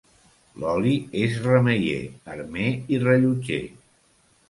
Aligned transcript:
L'oli 0.63 0.93
és 1.25 1.37
remeier, 1.45 2.01
armer 2.39 2.75
i 2.97 3.03
rellotger. 3.09 3.65